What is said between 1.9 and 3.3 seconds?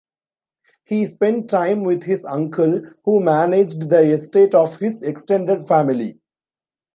his uncle, who